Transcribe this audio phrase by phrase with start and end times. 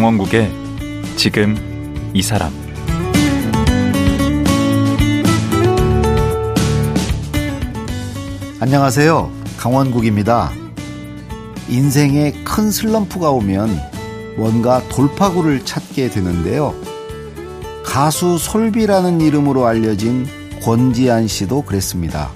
[0.00, 0.50] 강원국의
[1.16, 1.54] 지금
[2.14, 2.50] 이 사람
[8.60, 9.30] 안녕하세요.
[9.58, 10.52] 강원국입니다.
[11.68, 13.78] 인생에 큰 슬럼프가 오면
[14.38, 16.74] 뭔가 돌파구를 찾게 되는데요.
[17.84, 20.26] 가수 솔비라는 이름으로 알려진
[20.62, 22.30] 권지한 씨도 그랬습니다.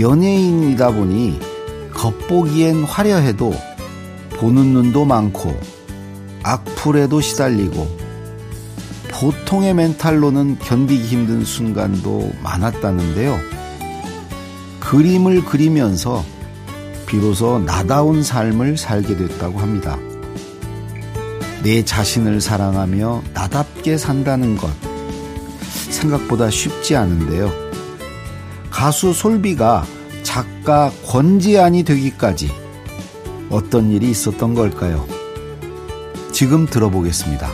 [0.00, 1.38] 연예인이다 보니
[1.92, 3.52] 겉보기엔 화려해도
[4.38, 5.75] 보는 눈도 많고
[6.46, 7.88] 악플에도 시달리고
[9.10, 13.36] 보통의 멘탈로는 견디기 힘든 순간도 많았다는데요.
[14.78, 16.24] 그림을 그리면서
[17.06, 19.98] 비로소 나다운 삶을 살게 됐다고 합니다.
[21.64, 24.70] 내 자신을 사랑하며 나답게 산다는 것
[25.90, 27.50] 생각보다 쉽지 않은데요.
[28.70, 29.84] 가수 솔비가
[30.22, 32.52] 작가 권지안이 되기까지
[33.50, 35.15] 어떤 일이 있었던 걸까요?
[36.36, 37.48] 지금 들어보겠습니다.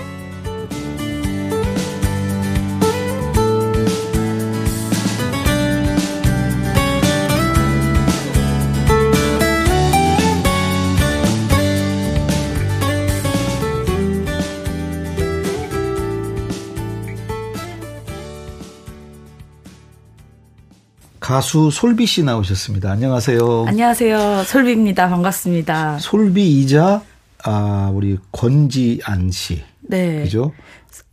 [21.21, 22.91] 가수 솔비 씨 나오셨습니다.
[22.91, 23.67] 안녕하세요.
[23.69, 24.43] 안녕하세요.
[24.43, 25.09] 솔비입니다.
[25.09, 26.01] 반갑습니다.
[26.01, 27.12] 솔비이자
[27.45, 29.63] 아 우리 권지안 씨.
[29.81, 30.23] 네.
[30.23, 30.53] 그죠?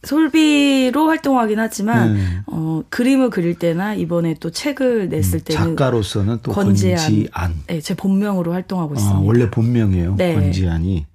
[0.04, 2.22] 솔비로 활동하긴 하지만 네.
[2.48, 6.98] 어, 그림을 그릴 때나 이번에 또 책을 냈을 음, 때는 작가로서는 또 권지안.
[6.98, 7.56] 권지안.
[7.68, 9.18] 네, 제 본명으로 활동하고 있습니다.
[9.18, 10.16] 아, 원래 본명이에요.
[10.16, 10.36] 네.
[10.36, 11.06] 권지안이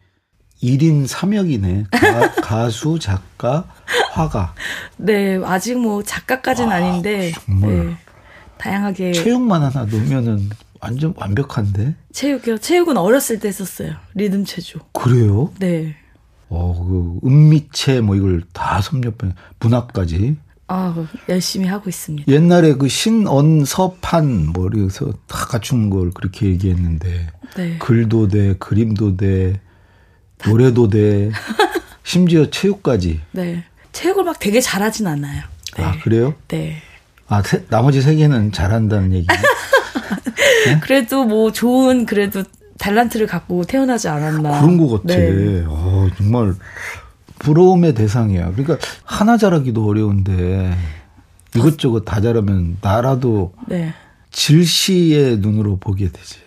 [0.62, 1.86] 1인 3역이네.
[2.42, 3.66] 가, 수 작가,
[4.12, 4.54] 화가.
[4.96, 7.32] 네, 아직 뭐 작가까지는 와, 아닌데.
[7.44, 7.86] 정말.
[7.86, 7.96] 네.
[8.58, 10.48] 다양하게 체육만 하나 놓으면은
[10.84, 11.94] 완전 완벽한데.
[12.12, 12.58] 체육이요.
[12.58, 13.94] 체육은 어렸을 때 했었어요.
[14.14, 14.80] 리듬 체조.
[14.92, 15.50] 그래요?
[15.58, 15.96] 네.
[16.48, 20.36] 어, 그 음미체 뭐 이걸 다 섭렵해 문학까지.
[20.68, 20.94] 아,
[21.28, 22.30] 열심히 하고 있습니다.
[22.30, 27.78] 옛날에 그 신언서판 뭐 이래서 다 갖춘 걸 그렇게 얘기했는데 네.
[27.78, 29.60] 글도 돼, 그림도 돼,
[30.46, 31.30] 노래도 돼.
[32.02, 33.20] 심지어 체육까지.
[33.32, 33.64] 네.
[33.92, 35.42] 체육을 막 되게 잘하진 않아요.
[35.76, 35.84] 네.
[35.84, 36.34] 아, 그래요?
[36.48, 36.76] 네.
[37.26, 39.26] 아, 세, 나머지 세 개는 잘한다는 얘기.
[40.66, 40.80] 네?
[40.80, 42.42] 그래도 뭐 좋은 그래도
[42.78, 44.60] 탤런트를 갖고 태어나지 않았나.
[44.60, 45.16] 그런 것 같아.
[45.16, 45.64] 네.
[45.66, 46.54] 어, 정말
[47.38, 48.52] 부러움의 대상이야.
[48.52, 50.76] 그러니까 하나 잘하기도 어려운데
[51.54, 53.94] 이것저것 다 잘하면 나라도 네.
[54.30, 56.44] 질시의 눈으로 보게 되지.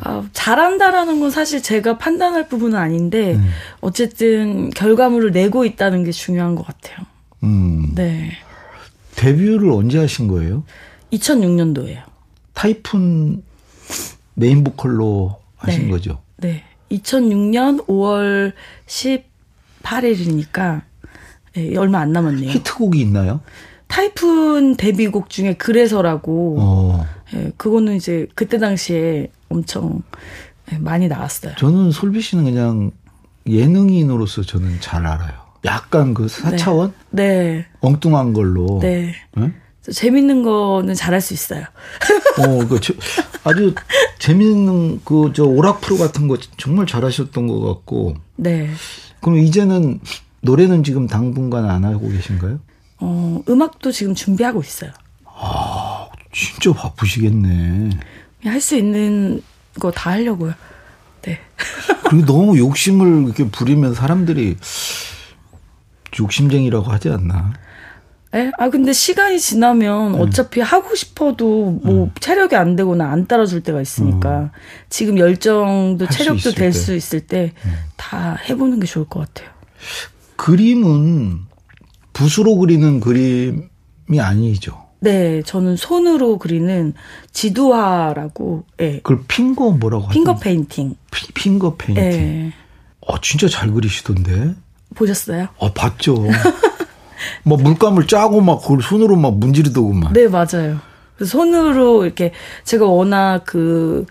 [0.00, 3.50] 아, 잘한다라는 건 사실 제가 판단할 부분은 아닌데 음.
[3.80, 7.06] 어쨌든 결과물을 내고 있다는 게 중요한 것 같아요.
[7.44, 7.92] 음.
[7.94, 8.32] 네.
[9.14, 10.64] 데뷔를 언제 하신 거예요?
[11.12, 12.11] 2006년도에요.
[12.54, 13.42] 타이푼
[14.34, 15.90] 메인 보컬로 하신 네.
[15.90, 16.22] 거죠?
[16.38, 16.64] 네.
[16.90, 18.52] 2006년 5월
[18.86, 20.82] 18일이니까
[21.54, 22.50] 네, 얼마 안 남았네요.
[22.50, 23.40] 히트곡이 있나요?
[23.86, 26.56] 타이푼 데뷔곡 중에 그래서라고.
[26.58, 27.06] 어.
[27.32, 30.02] 네, 그거는 이제 그때 당시에 엄청
[30.70, 31.54] 네, 많이 나왔어요.
[31.56, 32.90] 저는 솔비 씨는 그냥
[33.46, 35.32] 예능인으로서 저는 잘 알아요.
[35.64, 36.92] 약간 그 4차원?
[37.10, 37.26] 네.
[37.28, 37.66] 네.
[37.80, 38.78] 엉뚱한 걸로.
[38.80, 39.14] 네.
[39.36, 39.52] 네?
[39.90, 41.64] 재밌는 거는 잘할 수 있어요.
[42.38, 42.94] 어, 그, 저,
[43.44, 43.74] 아주
[44.18, 48.14] 재밌는 그, 저, 오락 프로 같은 거 정말 잘하셨던 것 같고.
[48.36, 48.70] 네.
[49.20, 50.00] 그럼 이제는
[50.42, 52.60] 노래는 지금 당분간 안 하고 계신가요?
[53.00, 54.92] 어, 음악도 지금 준비하고 있어요.
[55.24, 57.90] 아, 진짜 바쁘시겠네.
[58.44, 59.42] 할 수 있는
[59.80, 60.52] 거 다 하려고요.
[61.22, 61.40] 네.
[62.08, 64.56] 그리고 너무 욕심을 이렇게 부리면 사람들이
[66.18, 67.52] 욕심쟁이라고 하지 않나?
[68.34, 68.50] 에?
[68.58, 70.18] 아 근데 시간이 지나면 네.
[70.18, 72.10] 어차피 하고 싶어도 뭐 음.
[72.18, 74.48] 체력이 안 되거나 안 따라줄 때가 있으니까 음.
[74.88, 78.36] 지금 열정도 체력도 될 수 있을 때다 음.
[78.48, 79.50] 해보는 게 좋을 것 같아요.
[80.36, 81.40] 그림은
[82.14, 84.80] 붓으로 그리는 그림이 아니죠.
[85.00, 86.94] 네, 저는 손으로 그리는
[87.32, 88.64] 지두화라고.
[88.80, 88.96] 예.
[89.02, 90.12] 그걸 finger 뭐라고 하죠?
[90.12, 90.94] finger painting.
[91.10, 92.04] 피, finger painting.
[92.04, 92.52] 예.
[93.00, 94.54] 어, 진짜 잘 그리시던데.
[94.94, 95.48] 보셨어요?
[95.56, 96.24] 어, 봤죠.
[97.42, 100.12] 뭐 물감을 짜고 막 그걸 손으로 막 문지르더라고 막.
[100.12, 100.78] 네, 맞아요.
[101.24, 102.32] 손으로 이렇게
[102.64, 104.06] 제가 워낙 그,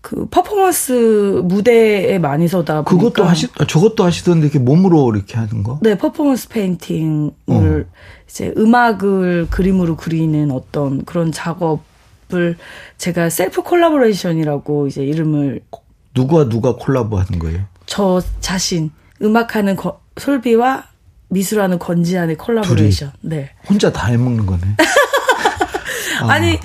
[0.00, 5.62] 그 퍼포먼스 무대에 많이 서다 보니까 그것도 하시 아, 저것도 하시던데 이렇게 몸으로 이렇게 하는
[5.62, 5.78] 거?
[5.82, 7.82] 네, performance painting을 어.
[8.28, 12.56] 이제 음악을 그림으로 그리는 어떤 그런 작업을
[12.98, 15.60] 제가 self collaboration이라고 이제 이름을
[16.14, 17.60] 누가 누가 콜라보 하는 거예요?
[17.86, 18.90] 저 자신
[19.22, 20.84] 음악하는 거, 솔비와
[21.30, 23.12] 미술하는 권지안의 콜라보레이션.
[23.22, 23.50] 네.
[23.68, 24.62] 혼자 다 해먹는 거네.
[26.22, 26.38] 아.
[26.38, 26.58] 니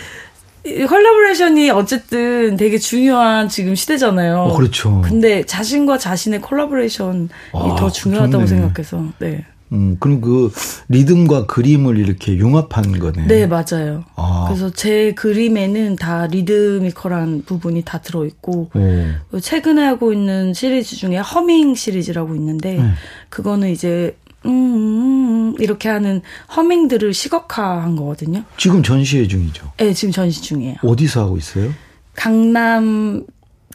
[0.66, 4.40] collaboration이 어쨌든 되게 중요한 지금 시대잖아요.
[4.40, 5.02] 어, 그렇죠.
[5.02, 8.48] 근데 자신과 자신의 collaboration이 아, 더 중요하다고 좋네.
[8.48, 9.06] 생각해서.
[9.20, 9.46] 네.
[9.72, 10.52] 음, 그럼 그
[10.90, 13.28] 리듬과 그림을 이렇게 융합한 거네.
[13.28, 14.04] 네, 맞아요.
[14.16, 14.46] 아.
[14.48, 19.40] 그래서 제 그림에는 다 리드미컬한 부분이 다 들어있고, 오.
[19.40, 22.90] 최근에 하고 있는 시리즈 중에 허밍 시리즈라고 있는데, 네.
[23.30, 26.22] 그거는 이제 음, 음, 이렇게 하는
[26.56, 28.44] 허밍들을 시각화한 거거든요.
[28.58, 29.72] 지금 전시회 중이죠?
[29.78, 30.76] 네, 지금 전시 중이에요.
[30.84, 31.72] 어디서 하고 있어요?
[32.16, 33.26] 강남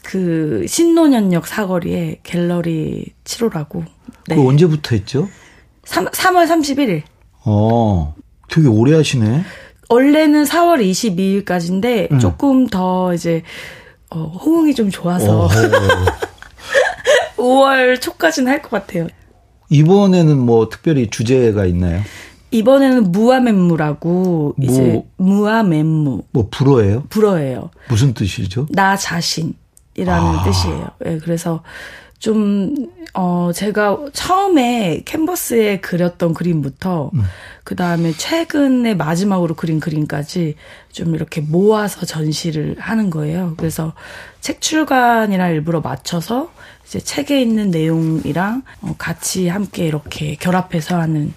[0.03, 3.85] 그 신노년역 사거리에 갤러리 7호라고.
[4.27, 4.35] 네.
[4.35, 5.27] 그 언제부터 했죠?
[5.85, 7.03] 3, 3월 31일.
[7.45, 8.15] 어,
[8.49, 9.43] 되게 오래 하시네.
[9.89, 10.81] 원래는 4월
[11.45, 12.19] 22일까지인데 음.
[12.19, 13.43] 조금 더 이제
[14.09, 15.49] 어, 호응이 좀 좋아서
[17.37, 19.07] 5월 초까지는 할 것 같아요.
[19.71, 22.01] 이번에는 뭐 특별히 주제가 있나요?
[22.51, 26.23] 이번에는 무아맨무라고 무, 이제 무아맨무.
[26.31, 27.03] 뭐 불어예요?
[27.09, 27.69] 불어예요.
[27.89, 28.67] 무슨 뜻이죠?
[28.69, 29.55] 나 자신이라는
[29.97, 30.43] 아.
[30.43, 30.87] 뜻이에요.
[31.05, 31.63] 예, 네, 그래서
[32.25, 32.75] 좀,
[33.15, 37.23] 어, 제가 처음에 캔버스에 그렸던 그림부터, 음.
[37.63, 40.53] 그 다음에 최근에 마지막으로 그린 그림까지
[40.91, 43.55] 좀 이렇게 모아서 전시를 하는 거예요.
[43.57, 43.93] 그래서
[44.39, 46.51] 책 출간이랑 일부러 맞춰서
[46.85, 51.33] 이제 책에 있는 내용이랑 어, 같이 함께 이렇게 결합해서 하는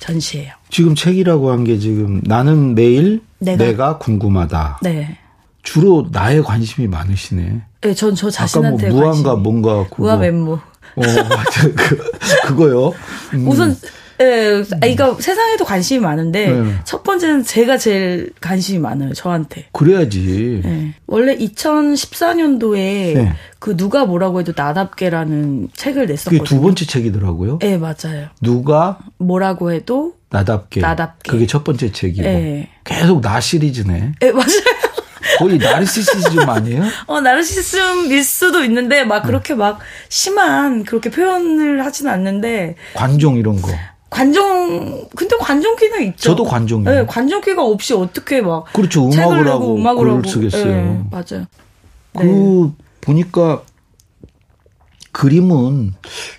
[0.00, 0.52] 전시예요.
[0.70, 4.80] 지금 책이라고 한 게 지금 나는 매일 내가, 내가 궁금하다.
[4.82, 5.18] 네.
[5.62, 7.62] 주로 나에 관심이 많으시네.
[7.88, 9.42] 네, 전 저 자신한테 뭐 무한가 관심이.
[9.42, 10.02] 뭔가 그거.
[10.02, 10.52] 무한 멤모.
[10.52, 10.60] 어,
[10.96, 11.68] 맞아.
[11.76, 11.98] 그,
[12.48, 12.92] 그거요.
[13.34, 13.48] 음.
[13.48, 13.76] 우선
[14.18, 16.72] 예, 아이가 세상에도 관심이 많은데 네.
[16.84, 19.66] 첫 번째는 제가 제일 관심이 많아요 저한테.
[19.72, 20.62] 그래야지.
[20.64, 20.94] 네.
[21.06, 22.74] 원래 2014년도에
[23.14, 23.32] 네.
[23.58, 26.42] 그 누가 뭐라고 해도 나답게라는 책을 냈었거든요.
[26.42, 27.58] 그게 두 번째 책이더라고요.
[27.60, 28.28] 네 맞아요.
[28.40, 30.80] 누가 뭐라고 해도 나답게.
[30.80, 31.30] 나답게.
[31.30, 32.22] 그게 첫 번째 책이고.
[32.22, 32.70] 네.
[32.84, 34.12] 계속 나 시리즈네.
[34.20, 34.46] 네 맞아요.
[35.38, 36.82] 거의 나르시시즘 아니에요?
[37.06, 39.78] 어, 나르시즘일 수도 있는데, 막 그렇게 막
[40.08, 42.76] 심한, 그렇게 표현을 하진 않는데.
[42.94, 43.70] 관종 이런 거.
[44.08, 46.30] 관종 근데 관종기는 있죠.
[46.30, 46.90] 저도 관종이요.
[46.90, 49.04] 네, 관종기가 없이 어떻게 막 그렇죠.
[49.10, 50.64] 음악을 하고 음악을 하고 쓰겠어요.
[50.64, 51.46] 네, 맞아요.
[52.16, 52.84] 그 네.
[53.00, 53.62] 보니까
[55.12, 55.94] 그림은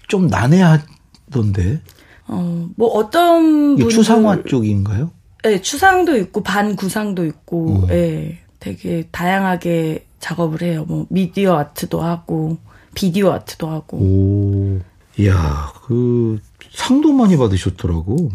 [0.07, 1.81] 좀 난해하던데.
[2.27, 5.11] 어, 뭐 어떤 분들 추상화 쪽인가요?
[5.43, 7.87] 네, 추상도 있고 반구상도 있고, 음.
[7.87, 10.85] 네, 되게 다양하게 작업을 해요.
[10.87, 12.57] 뭐 미디어 아트도 하고
[12.93, 13.97] 비디오 아트도 하고.
[13.97, 14.79] 오,
[15.19, 16.39] 이야, 그
[16.71, 18.31] 상도 많이 받으셨더라고.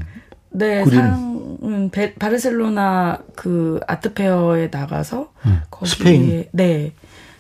[0.51, 1.01] 네, 그림.
[1.01, 5.61] 상은 베, 바르셀로나 그 아트페어에 나가서 응.
[5.71, 6.45] 거기 스페인.
[6.53, 6.93] 네.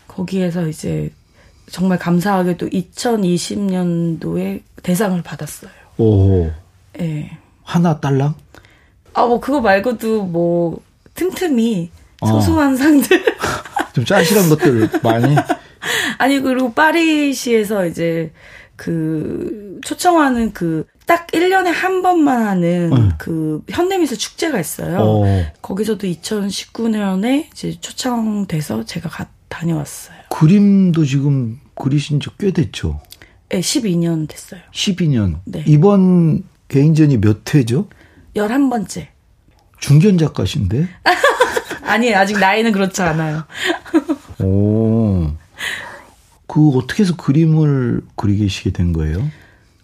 [0.08, 1.12] 거기에서 이제
[1.70, 5.70] 정말 감사하게도 2020년도에 대상을 받았어요.
[5.98, 6.50] 오.
[6.94, 7.38] 네.
[7.62, 8.34] 하나 딸랑?
[9.14, 10.80] 아, 뭐 그거 말고도 뭐
[11.14, 12.01] 틈틈이 어.
[12.26, 12.76] 소소한 어.
[12.76, 13.24] 상들.
[13.94, 15.36] 좀 짜실한 것들 많이.
[16.18, 18.32] 아니 그리고 파리시에서 이제
[18.76, 23.12] 그 초청하는 그 딱 1년에 한 번만 하는 응.
[23.18, 24.98] 그 현대미술 축제가 있어요.
[25.00, 25.44] 어.
[25.60, 30.16] 거기서도 2019년에 이제 초청돼서 제가 가, 다녀왔어요.
[30.30, 33.00] 그림도 지금 그리신 지 꽤 됐죠?
[33.48, 34.60] 네, 12년 됐어요.
[34.72, 35.40] 12년.
[35.44, 35.64] 네.
[35.66, 37.88] 이번 개인전이 몇 회죠?
[38.34, 39.08] 11번째.
[39.82, 40.88] 중견 작가신데?
[41.84, 43.42] 아니, 아직 나이는 그렇지 않아요.
[44.40, 45.28] 오.
[46.46, 49.28] 그 어떻게 해서 그림을 그리게 시게 된 거예요?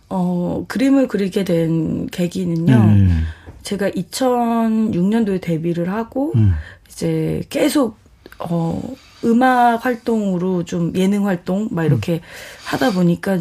[0.09, 2.75] 어, 그림을 그리게 된 계기는요.
[2.75, 3.27] 음.
[3.63, 6.55] 제가 2006년도에 데뷔를 하고 음.
[6.89, 7.99] 이제 계속
[8.39, 8.81] 어
[9.25, 12.21] 음악 활동으로 좀 예능 활동 막 이렇게 음.
[12.65, 13.41] 하다 보니까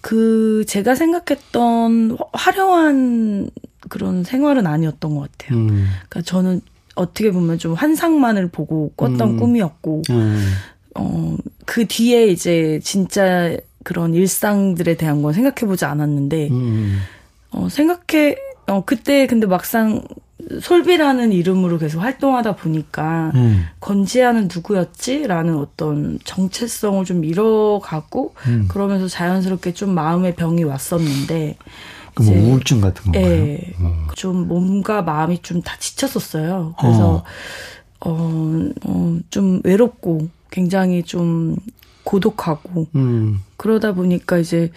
[0.00, 3.50] 그 제가 생각했던 화려한
[3.88, 5.58] 그런 생활은 아니었던 것 같아요.
[5.58, 5.86] 음.
[6.08, 6.60] 그러니까 저는
[6.94, 9.36] 어떻게 보면 좀 환상만을 보고 꿨던 음.
[9.36, 10.52] 꿈이었고 음.
[10.94, 16.98] 어, 그 뒤에 이제 진짜 그런 일상들에 대한 건 생각해보지 않았는데, 음.
[17.50, 20.02] 어, 생각해, 어, 그때 근데 막상
[20.60, 23.66] 솔비라는 이름으로 계속 활동하다 보니까, 음.
[23.78, 25.26] 건지아는 누구였지?
[25.26, 28.66] 라는 어떤 정체성을 좀 잃어가고, 음.
[28.68, 31.56] 그러면서 자연스럽게 좀 마음의 병이 왔었는데,
[32.22, 33.24] 뭐 우울증 같은 건가요?
[33.26, 34.06] 예, 음.
[34.14, 36.74] 좀 몸과 마음이 좀 다 지쳤었어요.
[36.80, 37.24] 그래서,
[38.00, 41.56] 어, 어, 어, 좀 외롭고, 굉장히 좀
[42.04, 43.40] 고독하고 음.
[43.56, 44.70] 그러다 보니까 이제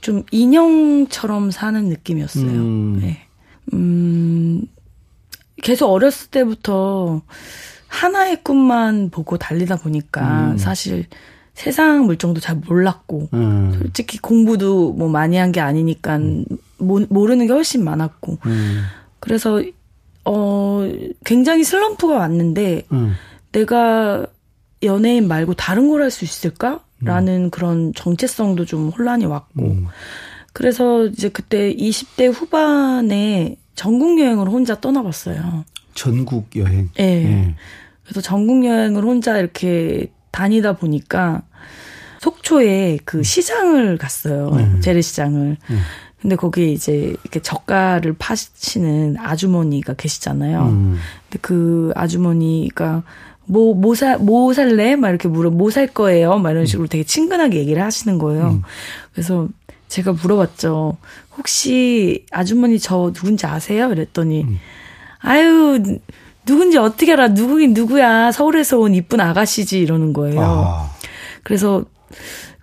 [0.00, 2.44] 좀 인형처럼 사는 느낌이었어요.
[2.46, 2.98] 음.
[3.00, 3.20] 네.
[3.72, 4.66] 음,
[5.62, 7.22] 계속 어렸을 때부터
[7.86, 10.58] 하나의 꿈만 보고 달리다 보니까 음.
[10.58, 11.06] 사실
[11.58, 13.74] 세상 물정도 잘 몰랐고 음.
[13.78, 16.44] 솔직히 공부도 뭐 많이 한 게 아니니까 음.
[16.78, 18.82] 모, 모르는 게 훨씬 많았고 음.
[19.18, 19.60] 그래서
[20.24, 20.88] 어
[21.24, 22.82] 굉장히 슬럼프가 왔는데
[23.52, 24.26] 내가
[24.82, 26.80] 연예인 말고 다른 걸 할 수 있을까?
[27.00, 27.50] 라는 음.
[27.50, 29.62] 그런 정체성도 좀 혼란이 왔고.
[29.62, 29.86] 음.
[30.52, 35.64] 그래서 이제 그때 20대 후반에 전국 여행을 혼자 떠나봤어요.
[35.94, 36.88] 전국 여행?
[36.96, 37.22] 네.
[37.24, 37.54] 네.
[38.04, 41.42] 그래서 전국 여행을 혼자 이렇게 다니다 보니까
[42.20, 43.22] 속초에 그 음.
[43.22, 44.48] 시장을 갔어요.
[44.52, 44.80] 음.
[44.80, 45.56] 재래시장을.
[45.70, 45.80] 음.
[46.20, 50.62] 근데 거기 이제 이렇게 젓갈을 파시는 아주머니가 계시잖아요.
[50.64, 50.98] 음.
[51.28, 53.04] 근데 그 아주머니가
[53.44, 54.96] 뭐, 뭐 사, 뭐 살래?
[54.96, 56.38] 막 이렇게 물어, 뭐 살 거예요?
[56.38, 58.48] 막 이런 식으로 되게 친근하게 얘기를 하시는 거예요.
[58.48, 58.62] 음.
[59.12, 59.48] 그래서
[59.88, 60.96] 제가 물어봤죠.
[61.38, 63.90] 혹시 아주머니 저 누군지 아세요?
[63.90, 64.58] 이랬더니, 음.
[65.20, 65.78] 아유,
[66.44, 67.28] 누군지 어떻게 알아?
[67.28, 68.32] 누구긴 누구야?
[68.32, 70.40] 서울에서 온 이쁜 아가씨지 이러는 거예요.
[70.42, 70.90] 아.
[71.42, 71.84] 그래서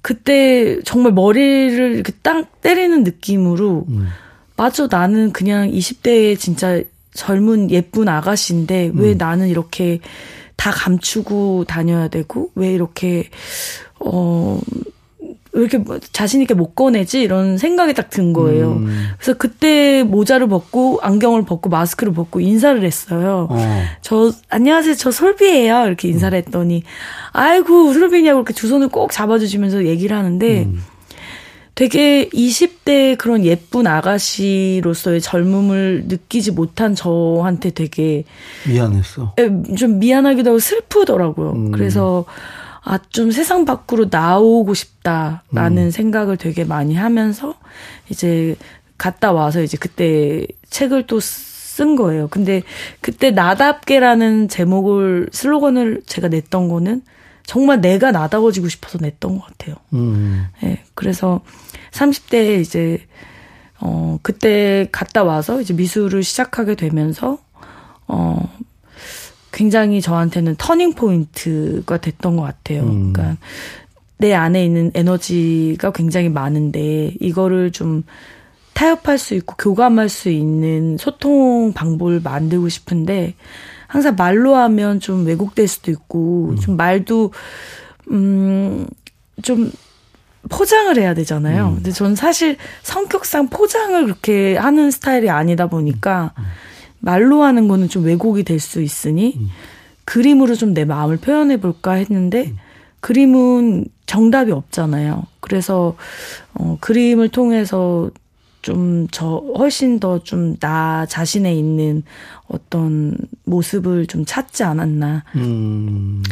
[0.02, 4.08] 그때 정말 머리를 이렇게 딱 때리는 느낌으로 음.
[4.56, 6.82] 맞아 나는 그냥 20대에 진짜
[7.14, 9.18] 젊은 예쁜 아가씨인데 왜 음.
[9.18, 10.00] 나는 이렇게
[10.56, 13.30] 다 감추고 다녀야 되고 왜 이렇게
[14.00, 14.60] 어
[15.56, 18.74] 왜 이렇게 뭐 자신 있게 못 꺼내지 이런 생각이 딱 든 거예요.
[18.74, 19.10] 음.
[19.18, 23.48] 그래서 그때 모자를 벗고 안경을 벗고 마스크를 벗고 인사를 했어요.
[23.50, 23.84] 어.
[24.02, 25.88] 저 안녕하세요, 저 솔비예요.
[25.88, 26.84] 이렇게 인사를 했더니
[27.32, 30.64] 아이고 솔비냐고 이렇게 두 손을 꼭 잡아주시면서 얘기를 하는데.
[30.64, 30.84] 음.
[31.74, 38.24] 되게 20대 그런 예쁜 아가씨로서의 젊음을 느끼지 못한 저한테 되게
[38.66, 39.34] 미안했어.
[39.40, 41.52] 예, 좀 미안하기도 하고 슬프더라고요.
[41.52, 41.72] 음.
[41.72, 42.24] 그래서
[42.86, 45.92] 아, 좀 세상 밖으로 나오고 싶다라는 음.
[45.92, 47.56] 생각을 되게 많이 하면서
[48.10, 48.56] 이제
[48.98, 51.20] 갔다 와서 이제 그때 책을 또
[51.76, 52.30] 쓴 거예요.
[52.30, 52.64] 근데
[53.02, 57.02] 그때 나답게라는 제목을 슬로건을 제가 냈던 거는
[57.46, 59.76] 정말 내가 나다워지고 싶어서 냈던 것 같아요.
[59.94, 60.46] 음.
[60.64, 61.42] 네, 그래서
[61.92, 63.06] 30대에 이제
[63.82, 67.40] 어 그때 갔다 와서 이제 미술을 시작하게 되면서
[68.08, 68.50] 어
[69.56, 72.84] 굉장히 저한테는 터닝 포인트가 됐던 것 같아요.
[72.84, 73.14] 음.
[73.14, 73.38] 그러니까
[74.18, 78.04] 내 안에 있는 에너지가 굉장히 많은데 이거를 좀
[78.74, 83.36] 타협할 수 있고 교감할 수 있는 소통 방법을 만들고 싶은데
[83.88, 86.56] 항상 말로 하면 좀 왜곡될 수도 있고 음.
[86.58, 87.32] 좀 말도
[88.12, 89.72] 음좀
[90.50, 91.70] 포장을 해야 되잖아요.
[91.70, 91.76] 음.
[91.76, 96.44] 근데 저는 사실 성격상 포장을 그렇게 하는 스타일이 아니다 보니까 음.
[97.06, 99.50] 말로 하는 거는 좀 왜곡이 될 수 있으니 음.
[100.06, 102.58] 그림으로 좀 내 마음을 표현해 볼까 했는데 음.
[103.00, 105.24] 그림은 정답이 없잖아요.
[105.40, 105.96] 그래서
[106.54, 108.10] 어 그림을 통해서
[108.62, 112.02] 좀 저 훨씬 더 좀 나 자신에 있는
[112.48, 115.24] 어떤 모습을 좀 찾지 않았나.
[115.36, 116.24] 음.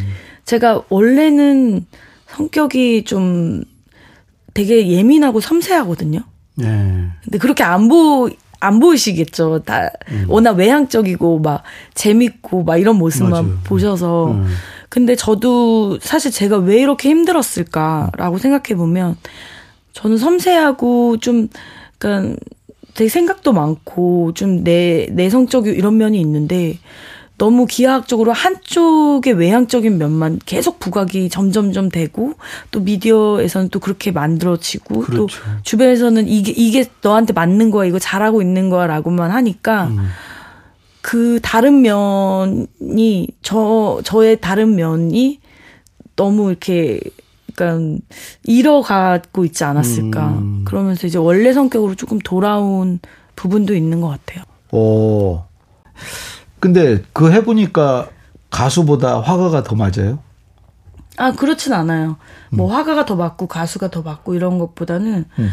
[0.44, 1.86] 제가 원래는
[2.26, 3.62] 성격이 좀
[4.52, 6.20] 되게 예민하고 섬세하거든요.
[6.56, 7.08] 네.
[7.22, 8.28] 근데 그렇게 안 보,
[8.60, 9.60] 안 보이시겠죠.
[9.64, 10.26] 다 음.
[10.28, 11.62] 워낙 외향적이고 막
[11.94, 13.58] 재밌고 막 이런 모습만 맞아요.
[13.64, 14.32] 보셔서.
[14.32, 14.46] 음.
[14.88, 19.16] 근데 저도 사실 제가 왜 이렇게 힘들었을까라고 생각해 보면
[19.92, 21.48] 저는 섬세하고 좀
[21.98, 22.36] 그러니까
[22.94, 26.78] 되게 생각도 많고 좀 내 내성적이고 이런 면이 있는데
[27.36, 32.34] 너무 기하학적으로 한쪽의 외향적인 면만 계속 부각이 점점점 되고
[32.70, 35.16] 또 미디어에서는 또 그렇게 만들어지고 그렇죠.
[35.16, 40.08] 또 주변에서는 이게 이게 너한테 맞는 거야 이거 잘하고 있는 거야라고만 하니까 음.
[41.00, 45.40] 그 다른 면이 저 저의 다른 면이
[46.16, 47.00] 너무 이렇게
[47.54, 47.98] 그러니까
[48.44, 50.64] 잃어가고 있지 않았을까 음.
[50.64, 53.00] 그러면서 이제 원래 성격으로 조금 돌아온
[53.36, 54.44] 부분도 있는 것 같아요.
[54.70, 55.42] 오.
[56.64, 58.08] 근데 그 해보니까
[58.48, 60.20] 가수보다 화가가 더 맞아요?
[61.18, 62.16] 아, 그렇진 않아요.
[62.50, 62.72] 뭐 음.
[62.72, 65.50] 화가가 더 맞고 가수가 더 맞고 이런 것보다는 음.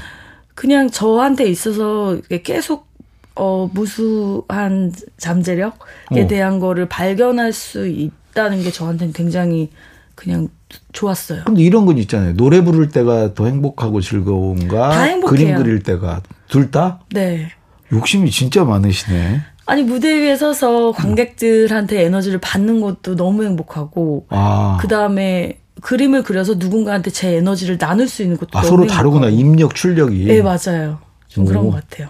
[0.55, 2.87] 그냥 저한테 있어서 계속
[3.35, 6.27] 어 무수한 잠재력에 어.
[6.27, 9.69] 대한 거를 발견할 수 있다는 게 저한테는 굉장히
[10.15, 10.47] 그냥
[10.93, 11.43] 좋았어요.
[11.43, 12.37] 근데 이런 건 있잖아요.
[12.37, 15.19] 노래 부를 때가 더 행복하고 즐거운가?
[15.27, 17.01] 그림 그릴 때가 둘 다?
[17.11, 17.51] 네.
[17.91, 19.41] 욕심이 진짜 많으시네.
[19.71, 24.77] 아니 무대 위에 서서 관객들한테 에너지를 받는 것도 너무 행복하고 아.
[24.81, 29.73] 그 다음에 그림을 그려서 누군가한테 제 에너지를 나눌 수 있는 것도 아, 서로 다르구나 입력
[29.73, 30.25] 출력이.
[30.25, 30.99] 네 맞아요.
[31.29, 31.47] 좀 오.
[31.47, 32.09] 그런 것 같아요.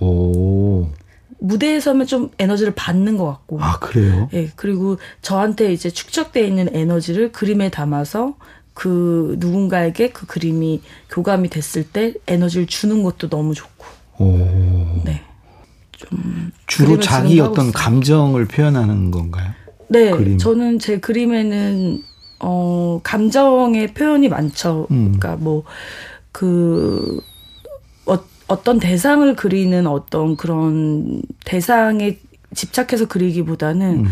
[0.00, 0.88] 오.
[1.40, 3.62] 무대에 서면 좀 에너지를 받는 것 같고.
[3.62, 4.30] 아 그래요?
[4.32, 8.36] 예 네, 그리고 저한테 이제 축적돼 있는 에너지를 그림에 담아서
[8.72, 10.80] 그 누군가에게 그 그림이
[11.10, 13.84] 교감이 됐을 때 에너지를 주는 것도 너무 좋고.
[14.20, 14.38] 오.
[15.04, 15.20] 네.
[16.08, 19.50] 좀 주로 자기 어떤 감정을 표현하는 건가요?
[19.88, 20.38] 네, 그림.
[20.38, 22.02] 저는 제 그림에는
[22.40, 24.86] 어 감정의 표현이 많죠.
[24.90, 25.16] 음.
[25.18, 25.36] 그러니까
[26.32, 27.20] 뭐그
[28.06, 28.18] 어,
[28.48, 32.18] 어떤 대상을 그리는 어떤 그런 대상에
[32.54, 34.08] 집착해서 그리기보다는 음.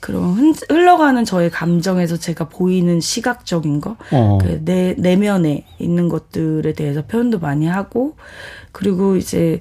[0.00, 4.38] 그런 흘러가는 저의 감정에서 제가 보이는 시각적인 거, 어.
[4.40, 8.16] 그 내, 내면에 있는 것들에 대해서 표현도 많이 하고,
[8.72, 9.60] 그리고 이제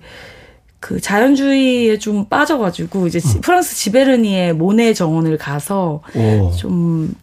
[0.79, 3.41] 그 자연주의에 좀 빠져가지고, 이제 어.
[3.41, 6.51] 프랑스 지베르니의 모네 정원을 가서 오.
[6.51, 7.13] 좀,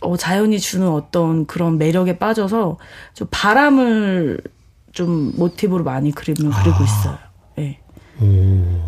[0.00, 2.78] 어, 자연이 주는 어떤 그런 매력에 빠져서
[3.14, 4.40] 좀 바람을
[4.92, 6.62] 좀 모티브로 많이 그림을 아.
[6.62, 7.18] 그리고 있어요.
[7.58, 7.78] 예.
[8.20, 8.82] 네.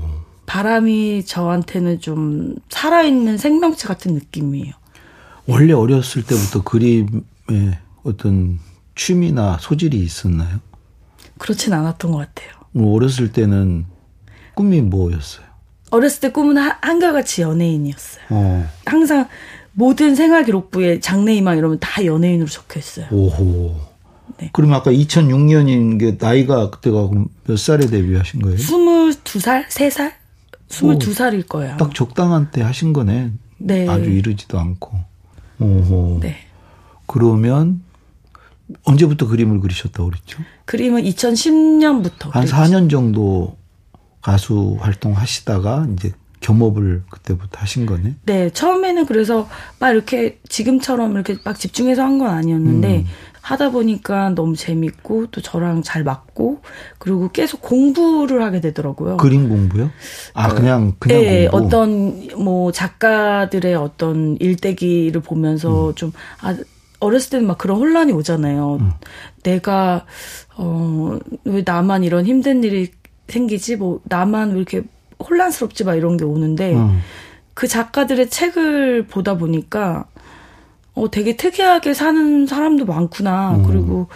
[0.47, 4.73] 바람이 저한테는 좀 살아있는 생명체 같은 느낌이에요.
[5.47, 8.59] 원래 어렸을 때부터 그림에 어떤
[8.95, 10.61] 취미나 소질이 있었나요?
[11.39, 12.51] 그렇진 않았던 것 같아요.
[12.73, 13.87] 뭐 어렸을 때는
[14.55, 15.45] 꿈이 뭐였어요?
[15.91, 18.25] 어렸을 때 꿈은 한결같이 연예인이었어요.
[18.31, 18.69] 어.
[18.85, 19.29] 항상
[19.73, 23.07] 모든 생활 기록부에 장래희망 이러면 다 연예인으로 적혀 있어요.
[23.11, 23.75] 오호.
[24.39, 24.51] 네.
[24.53, 27.09] 그러면 아까 2006년인 게 나이가 그때가
[27.45, 28.57] 몇 살에 데뷔하신 거예요?
[28.57, 29.67] 22살?
[29.69, 30.13] 3살?
[30.69, 31.77] 22살일 거예요.
[31.77, 33.31] 딱 적당한 때 하신 거네.
[33.59, 33.89] 네.
[33.89, 34.99] 아주 이르지도 않고.
[35.61, 36.19] 오호.
[36.23, 36.37] 네.
[37.07, 37.83] 그러면
[38.85, 40.39] 언제부터 그림을 그리셨다고 그랬죠?
[40.65, 42.31] 그림은 2010년부터.
[42.31, 42.57] 한 그렸죠.
[42.57, 43.57] 4년 정도
[44.25, 48.15] 가수 활동하시다가 이제 겸업을 그때부터 하신 거네?
[48.25, 53.05] 네, 처음에는 그래서 막 이렇게 지금처럼 이렇게 막 집중해서 한 건 아니었는데 음.
[53.41, 56.61] 하다 보니까 너무 재밌고 또 저랑 잘 맞고
[56.99, 59.19] 그리고 계속 공부를 하게 되더라고요.
[59.19, 59.91] 그림 공부요?
[60.33, 61.67] 아 그, 냥 그냥 네, 공부.
[61.67, 65.95] 어떤 뭐 작가들의 어떤 일대기를 보면서 음.
[65.95, 66.57] 좀아
[67.01, 68.77] 어렸을 때는 막 그런 혼란이 오잖아요.
[68.81, 68.91] 음.
[69.43, 70.07] 내가
[70.57, 72.91] 어 왜 나만 이런 힘든 일이
[73.29, 74.83] 생기지 뭐 나만 왜 이렇게
[75.19, 77.01] 혼란스럽지 막 이런 게 오는데 음.
[77.55, 80.07] 그 작가들의 책을 보다 보니까
[80.95, 83.57] 어, 되게 특이하게 사는 사람도 많구나.
[83.57, 83.63] 음.
[83.65, 84.09] 그리고,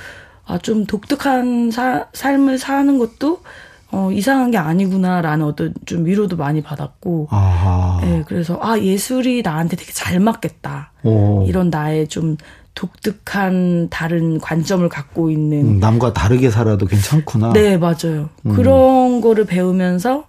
[0.47, 3.41] 아, 좀 독특한 사, 삶을 사는 것도,
[3.91, 7.29] 어, 이상한 게 아니구나라는 어떤 좀 위로도 많이 받았고.
[7.31, 8.01] 아하.
[8.03, 10.93] 네, 그래서, 아, 예술이 나한테 되게 잘 맞겠다.
[11.03, 11.45] 오.
[11.49, 12.37] 이런 나의 좀
[12.79, 15.67] 독특한 다른 관점을 갖고 있는.
[15.67, 17.53] 음, 남과 다르게 살아도 괜찮구나.
[17.53, 18.29] 네, 맞아요.
[18.47, 18.55] 음.
[18.55, 20.27] 그런 거를 배우면서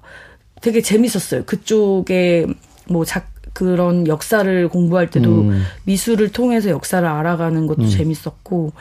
[0.60, 1.44] 되게 재밌었어요.
[1.46, 2.48] 그쪽에
[2.88, 5.64] 뭐 작, 그런 역사를 공부할 때도 음.
[5.84, 7.88] 미술을 통해서 역사를 알아가는 것도 음.
[7.88, 8.74] 재밌었고.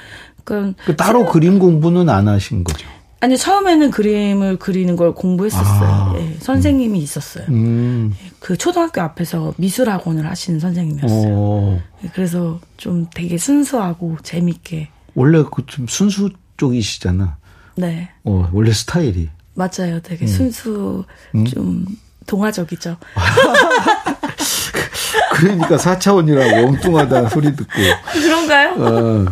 [0.44, 2.88] 그러니까 그 따로 저, 그림 공부는 안 하신 거죠?
[3.20, 5.88] 아니 처음에는 그림을 그리는 걸 공부했었어요.
[5.88, 6.14] 아.
[6.18, 7.02] 예, 선생님이 음.
[7.02, 7.44] 있었어요.
[7.48, 8.14] 음.
[8.24, 11.34] 예, 그 초등학교 앞에서 미술 학원을 하시는 선생님이었어요.
[11.34, 11.80] 오.
[12.04, 14.88] 예, 그래서 좀 되게 순수하고 재밌게.
[15.16, 17.36] 원래 그 좀 순수 쪽이시잖아.
[17.76, 18.08] 네.
[18.24, 19.28] 어, 원래 스타일이.
[19.54, 20.00] 맞아요.
[20.02, 20.28] 되게 음.
[20.28, 21.04] 순수
[21.34, 21.44] 음?
[21.44, 21.86] 좀
[22.26, 22.96] 동화적이죠.
[25.34, 27.72] 그러니까 4차원이라고 엉뚱하다는 소리 듣고.
[28.12, 28.74] 그런가요?
[28.78, 29.26] 어.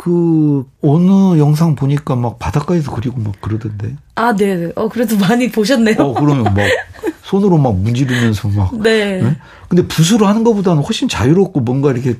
[0.00, 3.96] 그 어느 영상 보니까 막 바닷가에서 그리고 막 그러던데.
[4.14, 4.56] 아, 네.
[4.56, 4.72] 네.
[4.74, 5.96] 어 그래도 많이 보셨네요.
[5.98, 6.56] 어 그러면 막
[7.24, 8.74] 손으로 막 문지르면서 막.
[8.80, 9.20] 네.
[9.20, 9.36] 네?
[9.68, 12.16] 근데 붓으로 하는 것보다는 훨씬 자유롭고 뭔가 이렇게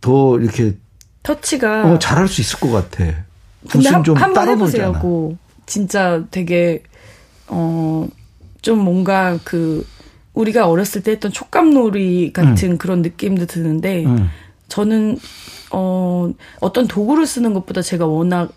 [0.00, 0.76] 더 이렇게
[1.22, 3.04] 터치가 어, 잘할 수 있을 것 같아.
[3.68, 5.02] 붓은 좀 따로 놀잖아.
[5.66, 6.82] 진짜 되게
[7.48, 8.08] 어
[8.62, 9.86] 좀 뭔가 그
[10.32, 12.78] 우리가 어렸을 때 했던 촉감놀이 같은 음.
[12.78, 14.30] 그런 느낌도 드는데 음.
[14.72, 15.18] 저는
[15.70, 16.30] 어
[16.60, 18.52] 어떤 도구를 쓰는 것보다 제가 워낙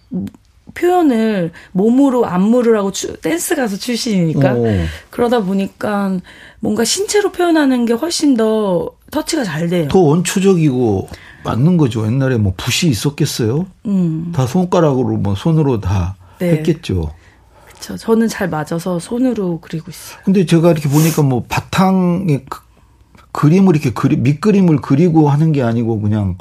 [0.74, 4.66] 표현을 몸으로 안무를 하고 추, 댄스 가수 출신이니까 오.
[5.10, 6.18] 그러다 보니까
[6.62, 9.90] 뭔가 신체로 표현하는 게 훨씬 더 터치가 잘 돼요.
[9.90, 11.10] 더 원초적이고
[11.44, 12.06] 맞는 거죠.
[12.06, 13.68] 옛날에 뭐 붓이 있었겠어요?
[13.86, 14.32] 음.
[14.34, 16.52] 다 손가락으로 뭐 손으로 다 네.
[16.52, 17.12] 했겠죠.
[17.68, 17.98] 그렇죠.
[17.98, 20.20] 저는 잘 맞아서 손으로 그리고 있어요.
[20.24, 22.46] 근데 제가 이렇게 보니까 뭐 바탕에
[23.36, 26.38] 그, 그림을 이렇게 그리 밑그림을 그리고 하는 게 아니고 그냥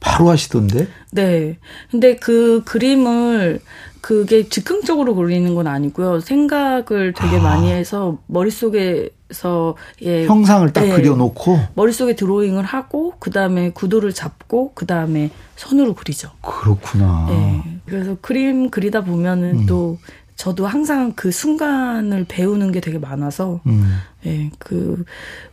[0.00, 0.86] 바로 하시던데?
[1.12, 1.58] 네.
[1.90, 3.60] 근데 그 그림을
[4.00, 6.20] 그게 즉흥적으로 그리는 건 아니고요.
[6.20, 7.42] 생각을 되게 아.
[7.42, 10.94] 많이 해서 머릿속에서 예 형상을 딱 네.
[10.94, 16.30] 그려놓고 머릿속에 드로잉을 하고 그다음에 구도를 잡고 그다음에 손으로 그리죠.
[16.40, 17.26] 그렇구나.
[17.28, 17.80] 네.
[17.84, 19.66] 그래서 그림 그리다 보면은 음.
[19.66, 19.98] 또
[20.40, 23.98] 저도 항상 그 순간을 배우는 게 되게 많아서, 음.
[24.24, 25.04] 예, 그,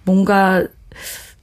[0.05, 0.63] 뭔가,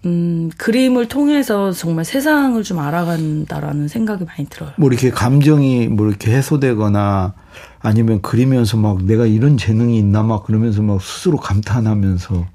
[0.07, 4.73] 음, 그림을 통해서 정말 세상을 좀 알아간다라는 생각이 많이 들어요.
[4.79, 7.35] 뭐 이렇게 감정이 뭐 이렇게 해소되거나
[7.81, 12.47] 아니면 그리면서 막 내가 이런 재능이 있나 막 그러면서 막 스스로 감탄하면서.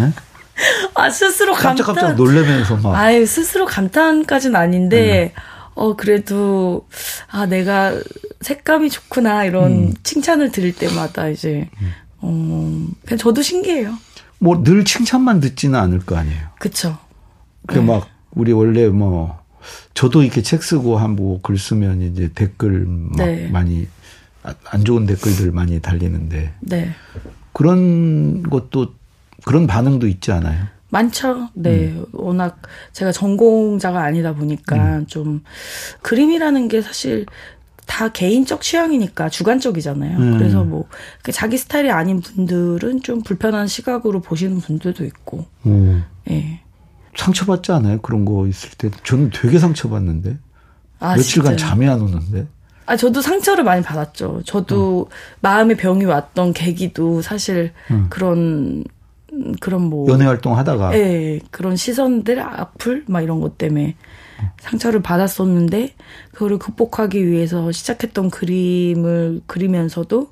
[0.00, 0.12] 네?
[0.94, 1.76] 아, 스스로 감탄.
[1.76, 2.94] 깜짝깜짝 놀래면서 막.
[2.94, 5.32] 아유, 스스로 감탄까지는 아닌데, 네.
[5.74, 6.86] 어, 그래도,
[7.30, 7.92] 아, 내가
[8.46, 9.94] 색감이 좋구나, 이런 음.
[10.04, 11.68] 칭찬을 들을 때마다 이제,
[12.18, 13.92] 어, 그냥 저도 신기해요.
[14.38, 16.46] 뭐, 늘 칭찬만 듣지는 않을 거 아니에요.
[16.60, 16.96] 그쵸.
[17.66, 17.84] 그 네.
[17.84, 19.36] 막, 우리 원래 뭐,
[19.94, 23.48] 저도 이렇게 책 쓰고 한뭐 글 쓰면 이제 댓글 막 네.
[23.48, 23.88] 많이,
[24.44, 26.54] 안 좋은 댓글들 많이 달리는데.
[26.60, 26.90] 네.
[27.52, 28.94] 그런 것도
[29.44, 30.66] 그런 반응도 있지 않아요?
[30.90, 31.48] 많죠.
[31.54, 31.88] 네.
[31.88, 32.06] 음.
[32.12, 35.06] 워낙 제가 전공자가 아니다 보니까 음.
[35.06, 35.42] 좀
[36.02, 37.26] 그림이라는 게 사실
[37.86, 40.18] 다 개인적 취향이니까 주관적이잖아요.
[40.18, 40.38] 음.
[40.38, 40.84] 그래서 뭐
[41.32, 45.46] 자기 스타일이 아닌 분들은 좀 불편한 시각으로 보시는 분들도 있고.
[45.66, 46.04] 음.
[46.30, 46.60] 예.
[47.14, 48.00] 상처받지 않아요?
[48.00, 48.90] 그런 거 있을 때.
[49.04, 50.36] 저는 되게 상처받는데.
[50.98, 51.70] 아, 며칠간 진짜요?
[51.70, 52.46] 잠이 안 오는데.
[52.86, 54.42] 아, 저도 상처를 많이 받았죠.
[54.44, 55.12] 저도 음.
[55.40, 58.06] 마음의 병이 왔던 계기도 사실 음.
[58.10, 58.84] 그런
[59.60, 63.96] 그런 뭐 연애 활동 하다가 예 그런 시선들 악플 막 이런 것 때문에
[64.60, 65.94] 상처를 받았었는데
[66.32, 70.30] 그거를 극복하기 위해서 시작했던 그림을 그리면서도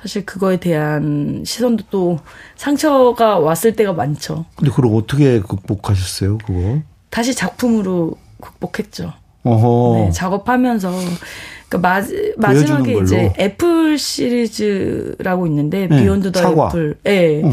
[0.00, 2.18] 사실 그거에 대한 시선도 또
[2.56, 4.44] 상처가 왔을 때가 많죠.
[4.56, 6.80] 근데 그걸 어떻게 극복하셨어요, 그거?
[7.08, 9.12] 다시 작품으로 극복했죠.
[9.44, 9.96] 어허.
[9.98, 10.90] 네, 작업하면서
[11.68, 12.02] 그러니까 마,
[12.36, 16.98] 마지막에 이제 애플 시리즈라고 있는데 네, beyond the apple.
[17.06, 17.10] 예.
[17.10, 17.42] 네.
[17.44, 17.52] 어.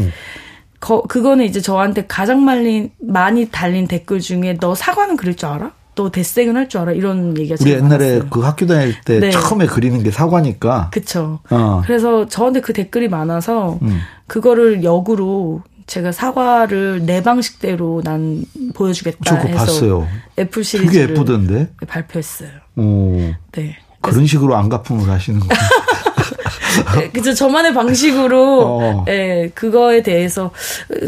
[0.80, 5.72] 거, 그거는 이제 저한테 가장 많이 많이 달린 댓글 중에 너 사과는 그릴 줄 알아?
[5.94, 6.92] 너 데생은 할 줄 알아?
[6.92, 8.30] 이런 얘기가 우리 옛날에 많았어요.
[8.30, 9.30] 그 학교 다닐 때 네.
[9.30, 10.90] 처음에 그리는 게 사과니까.
[10.92, 11.40] 그쵸.
[11.50, 11.82] 어.
[11.84, 14.00] 그래서 저한테 그 댓글이 많아서 음.
[14.26, 20.08] 그거를 역으로 제가 사과를 내 방식대로 난 보여주겠다 해서 봤어요.
[20.38, 22.48] 애플 시리즈를 되게 예쁘던데 발표했어요.
[22.76, 23.32] 오.
[23.52, 23.76] 네.
[24.00, 25.52] 그런 식으로 안가품을 하시는 거예요.
[26.98, 27.34] 네, 그죠.
[27.34, 29.04] 저만의 방식으로, 어.
[29.08, 30.50] 예, 그거에 대해서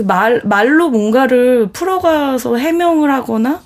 [0.05, 3.63] 말, 말로 뭔가를 풀어가서 해명을 하거나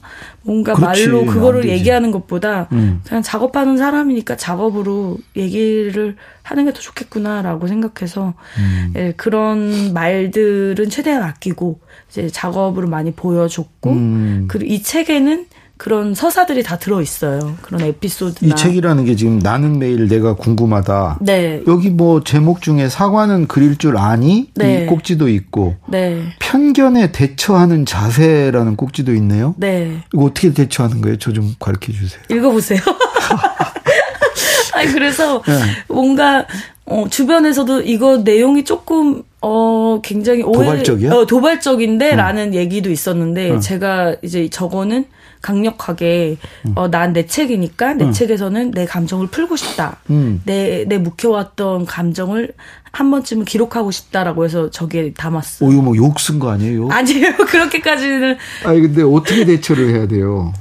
[0.49, 3.03] 뭔가 그렇지, 말로 그거를 얘기하는 것보다 음.
[3.07, 8.93] 그냥 작업하는 사람이니까 작업으로 얘기를 하는 게 더 좋겠구나라고 생각해서 음.
[8.97, 14.49] 예, 그런 말들은 최대한 아끼고 이제 작업으로 많이 보여줬고 음.
[14.49, 15.47] 그리고 이 책에는
[15.79, 17.55] 그런 서사들이 다 들어 있어요.
[17.63, 18.45] 그런 에피소드.
[18.45, 21.19] 이 책이라는 게 지금 나는 매일 내가 궁금하다.
[21.23, 21.63] 네.
[21.69, 24.51] 여기 뭐 제목 중에 사과는 그릴 줄 아니?
[24.55, 24.83] 네.
[24.83, 25.77] 이 꼭지도 있고.
[25.89, 26.25] 네.
[26.41, 29.55] 편견에 대처하는 자세라는 꼭지도 있네요.
[29.57, 29.99] 네.
[30.13, 31.17] 이거 어떻게 대처하는 거예요?
[31.17, 32.21] 저 좀 가르쳐 주세요.
[32.29, 32.81] 읽어보세요.
[34.75, 35.53] 아니 그래서 네.
[35.89, 36.47] 뭔가
[36.87, 41.13] 어, 주변에서도 이거 내용이 조금 어 굉장히 오해, 도발적이야?
[41.13, 42.55] 어, 도발적인데라는 음.
[42.55, 43.61] 얘기도 있었는데 음.
[43.61, 45.05] 제가 이제 저거는
[45.43, 46.73] 강력하게 음.
[46.77, 48.13] 어, 난 내 책이니까 내 음.
[48.13, 49.97] 책에서는 내 감정을 풀고 싶다.
[50.11, 50.43] 음.
[50.45, 52.53] 내, 내 묵혀왔던 감정을
[52.93, 55.69] 한 번쯤은 기록하고 싶다라고 해서 저기에 담았어요.
[55.69, 56.89] 오, 이거 뭐 욕 쓴 거 아니에요?
[56.91, 57.37] 아니에요.
[57.49, 58.37] 그렇게까지는.
[58.65, 60.53] 아니, 근데 어떻게 대처를 해야 돼요?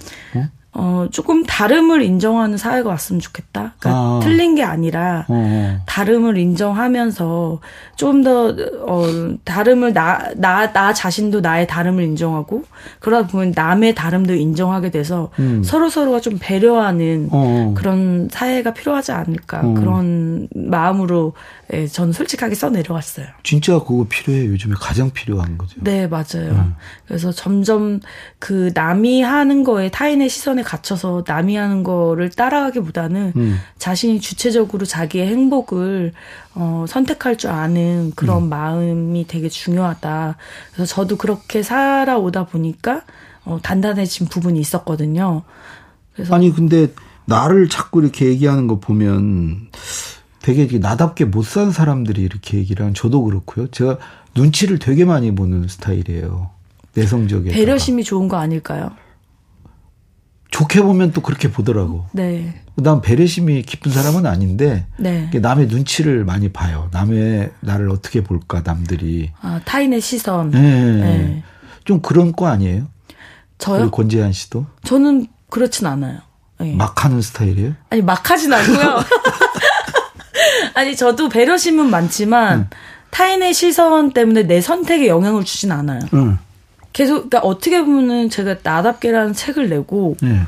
[0.80, 3.74] 어, 조금 다름을 인정하는 사회가 왔으면 좋겠다.
[3.80, 4.20] 그러니까 아.
[4.22, 5.80] 틀린 게 아니라 어, 어.
[5.88, 7.60] 다름을 인정하면서
[7.96, 9.04] 좀더 어,
[9.44, 12.64] 다름을 나, 나, 나 자신도 나의 다름을 인정하고
[13.00, 15.64] 그러다 보면 남의 다름도 인정하게 돼서 음.
[15.64, 17.38] 서로 서로가 좀 배려하는 어.
[17.48, 17.74] 어.
[17.76, 19.74] 그런 사회가 필요하지 않을까 어.
[19.74, 21.34] 그런 마음으로
[21.74, 23.28] 예, 저는 솔직하게 써 내려왔어요.
[23.44, 25.76] 진짜 그거 필요해 요즘에 가장 필요한 거죠.
[25.82, 26.52] 네, 맞아요.
[26.52, 26.76] 음.
[27.06, 28.00] 그래서 점점
[28.40, 33.60] 그 남이 하는 거에 타인의 시선에 갇혀서 남이 하는 거를 따라가기보다는 음.
[33.78, 36.14] 자신이 주체적으로 자기의 행복을
[36.56, 38.50] 어, 선택할 줄 아는 그런 음.
[38.50, 40.38] 마음이 되게 중요하다.
[40.74, 43.02] 그래서 저도 그렇게 살아오다 보니까
[43.44, 45.44] 어, 단단해진 부분이 있었거든요.
[46.14, 46.94] 그래서 아니 근데
[47.26, 49.68] 나를 자꾸 이렇게 얘기하는 거 보면
[50.48, 53.68] 되게 나답게 못 산 사람들이 이렇게 얘기를 하는 저도 그렇고요.
[53.68, 53.98] 제가
[54.34, 56.52] 눈치를 되게 많이 보는 스타일이에요.
[56.94, 57.52] 내성적에.
[57.52, 58.92] 배려심이 좋은 거 아닐까요?
[60.52, 62.06] 좋게 보면 또 그렇게 보더라고.
[62.14, 62.62] 네.
[62.76, 65.30] 난 배려심이 깊은 사람은 아닌데 네.
[65.34, 66.88] 남의 눈치를 많이 봐요.
[66.94, 69.32] 남의 나를 어떻게 볼까 남들이.
[69.42, 70.52] 아 타인의 시선.
[70.52, 70.62] 네.
[70.62, 71.44] 네.
[71.84, 72.88] 좀 그런 거 아니에요?
[73.58, 73.92] 저요?
[73.92, 74.66] 권재한 씨도?
[74.86, 76.20] 저는 그렇진 않아요.
[76.60, 76.74] 네.
[76.74, 77.74] 막 하는 스타일이에요?
[77.90, 79.00] 아니 막 하진 않고요.
[80.78, 82.70] 아니 저도 배려심은 많지만 음.
[83.10, 86.02] 타인의 시선 때문에 내 선택에 영향을 주진 않아요.
[86.14, 86.38] 음.
[86.94, 90.40] 계속 그러니까 어떻게 보면은 제가 나답게라는 책을 내고 네.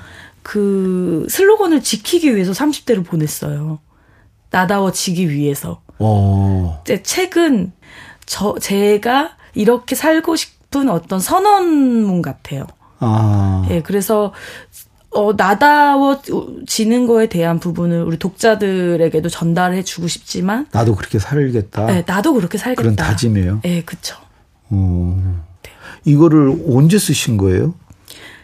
[0.44, 3.80] 그 슬로건을 지키기 위해서 30대를 보냈어요.
[4.52, 5.82] 나다워지기 위해서.
[5.98, 6.76] 오.
[6.86, 7.72] 제 책은
[8.28, 12.68] 저 제가 이렇게 살고 싶은 어떤 선언문 같아요.
[13.00, 13.68] 아.
[13.72, 14.32] 예, 그래서
[15.12, 21.86] 어, 나다워지는 거에 대한 부분을 우리 독자들에게도 전달해 주고 싶지만 나도 그렇게 살겠다.
[21.88, 22.82] 네, 나도 그렇게 살겠다.
[22.82, 23.62] 그런 다짐이에요.
[23.64, 24.18] 네, 그렇죠.
[24.70, 25.44] 어.
[25.64, 25.72] 네.
[26.06, 27.74] 이거를 언제 쓰신 거예요?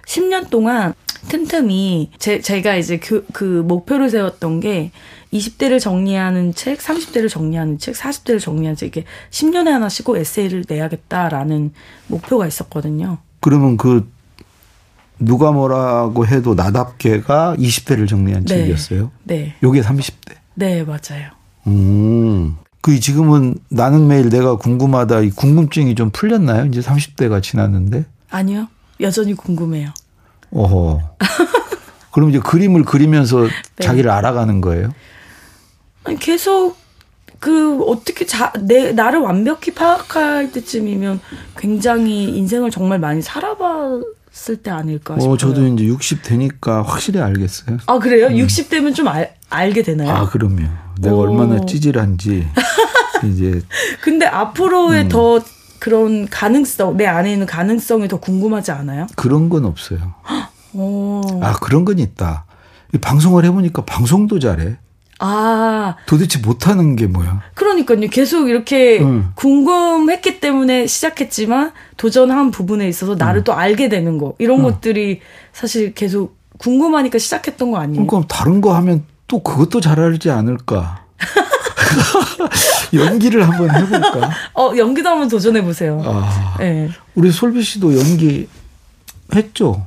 [0.07, 0.93] 10년 동안
[1.27, 4.91] 틈틈이 제, 제가 이제 그, 그 목표를 세웠던 게
[5.33, 11.73] 20대를 정리하는 책, 30대를 정리하는 책, 40대를 정리하는 책, 이게 10년에 하나씩 꼭 에세이를 내야겠다라는
[12.07, 13.17] 목표가 있었거든요.
[13.41, 14.07] 그러면 그
[15.19, 18.57] 누가 뭐라고 해도 나답게가 20대를 정리한 네.
[18.57, 19.11] 책이었어요?
[19.23, 19.55] 네.
[19.63, 20.35] 요게 30대?
[20.55, 21.31] 네, 맞아요.
[21.67, 22.57] 음.
[22.81, 26.65] 그 지금은 나는 매일 내가 궁금하다 이 궁금증이 좀 풀렸나요?
[26.65, 28.05] 이제 30대가 지났는데?
[28.29, 28.67] 아니요.
[28.99, 29.89] 여전히 궁금해요.
[30.51, 31.01] 어허.
[32.11, 33.41] 그럼 이제 그림을 그리면서
[33.77, 33.83] 네.
[33.83, 34.91] 자기를 알아가는 거예요?
[36.19, 36.77] 계속
[37.39, 41.19] 그 어떻게 자, 내 나를 완벽히 파악할 때쯤이면
[41.57, 43.55] 굉장히 인생을 정말 많이 살아
[44.35, 45.33] 봤을 때 아닐까 싶어요.
[45.33, 47.77] 어, 저도 이제 60 되니까 확실히 알겠어요.
[47.87, 48.27] 아 그래요?
[48.27, 48.37] 음.
[48.37, 50.11] 60 되면 좀 알, 알게 되나요?
[50.11, 50.67] 아 그럼요.
[50.99, 51.21] 내가 오.
[51.21, 52.45] 얼마나 찌질한지
[53.23, 53.61] 이제.
[54.03, 55.09] 근데 앞으로의 음.
[55.09, 55.41] 더
[55.79, 59.07] 그런 가능성 내 안에 있는 가능성이 더 궁금하지 않아요?
[59.15, 60.13] 그런 건 없어요.
[61.41, 62.45] 아 그런 건 있다.
[63.01, 64.77] 방송을 해보니까 방송도 잘해.
[65.19, 65.95] 아.
[66.05, 67.41] 도대체 못하는 게 뭐야?
[67.53, 67.99] 그러니까요.
[68.09, 69.31] 계속 이렇게 응.
[69.35, 73.43] 궁금했기 때문에 시작했지만 도전한 부분에 있어서 나를 응.
[73.43, 74.33] 또 알게 되는 거.
[74.39, 74.63] 이런 응.
[74.63, 75.21] 것들이
[75.53, 78.07] 사실 계속 궁금하니까 시작했던 거 아니에요?
[78.07, 81.05] 그럼 다른 거 하면 또 그것도 잘하지 않을까?
[82.93, 84.31] 연기를 한번 해볼까?
[84.53, 86.01] 어, 연기도 한번 도전해보세요.
[86.05, 86.89] 아, 네.
[87.15, 88.47] 우리 솔비 씨도 연기
[89.33, 89.85] 했죠?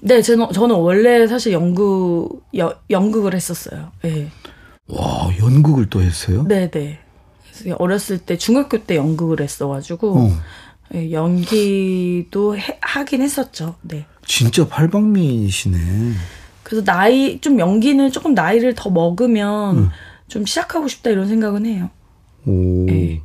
[0.00, 3.90] 네, 저는, 저는 원래 사실 연극, 여, 연극을 했었어요.
[4.02, 4.30] 네.
[4.88, 6.44] 와, 연극을 또 했어요?
[6.46, 7.00] 네네.
[7.78, 10.30] 어렸을 때, 중학교 때 연극을 했어가지고, 어.
[10.94, 13.76] 예, 연기도 해, 하긴 했었죠.
[13.82, 14.06] 네.
[14.24, 15.78] 진짜 팔방미이시네.
[16.62, 19.88] 그래서 나이, 좀 연기는 조금 나이를 더 먹으면 음.
[20.28, 21.90] 좀 시작하고 싶다 이런 생각은 해요.
[22.46, 22.86] 오.
[22.86, 23.22] 네.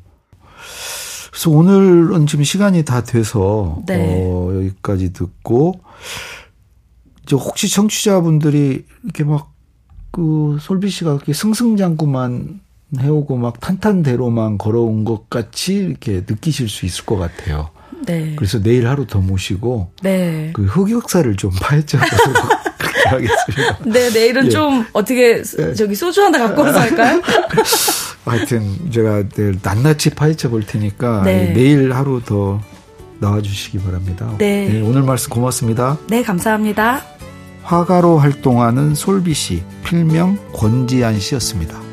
[1.29, 4.23] 그래서 오늘은 지금 시간이 다 돼서, 네.
[4.25, 5.81] 어, 여기까지 듣고,
[7.23, 9.53] 이제 혹시 청취자분들이 이렇게 막
[10.11, 12.59] 그 솔비 씨가 그렇게 승승장구만
[12.99, 17.69] 해오고 막 탄탄대로만 걸어온 것 같이 이렇게 느끼실 수 있을 것 같아요.
[18.05, 18.33] 네.
[18.35, 20.51] 그래서 내일 하루 더 모시고 네.
[20.53, 22.03] 그 흑역사를 좀 파헤쳐서
[22.77, 23.77] 그렇게 하겠습니다.
[23.85, 24.49] 네, 내일은 예.
[24.49, 25.73] 좀 어떻게 네.
[25.73, 27.21] 저기 소주 하나 갖고 와서 할까요?
[28.25, 31.53] 하여튼 제가 내일 낱낱이 파헤쳐 볼 테니까 네.
[31.53, 32.61] 내일 하루 더
[33.19, 34.33] 나와주시기 바랍니다.
[34.37, 34.67] 네.
[34.67, 34.81] 네.
[34.81, 35.97] 오늘 말씀 고맙습니다.
[36.09, 37.03] 네, 감사합니다.
[37.71, 41.90] 화가로 활동하는 솔비 씨, 필명 권지한 씨였습니다.